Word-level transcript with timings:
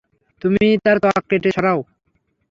তুমি 0.41 0.65
তার 0.83 0.97
ত্বক 1.03 1.23
কেটে 1.29 1.49
সরাও। 1.55 1.79